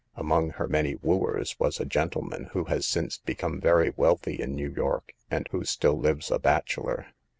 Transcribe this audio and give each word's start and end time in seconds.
Among 0.15 0.49
her 0.53 0.67
many 0.67 0.95
wooers 0.95 1.59
was 1.59 1.79
a 1.79 1.85
gentleman 1.85 2.45
who 2.53 2.63
has 2.63 2.87
since 2.87 3.19
become 3.19 3.61
very 3.61 3.93
wealthy 3.95 4.41
in 4.41 4.55
New 4.55 4.71
York, 4.73 5.13
and 5.29 5.47
who 5.51 5.63
still 5.63 5.95
lives 5.99 6.31
a 6.31 6.39
bachelor. 6.39 7.13